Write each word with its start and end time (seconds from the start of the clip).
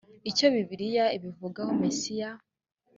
icyo 0.29 0.45
bibiliya 0.53 1.05
ibivugaho 1.17 1.71
mesiya 1.83 2.29